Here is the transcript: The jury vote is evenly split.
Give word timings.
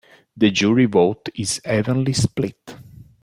The 0.35 0.49
jury 0.49 0.85
vote 0.85 1.29
is 1.35 1.61
evenly 1.63 2.13
split. 2.13 2.73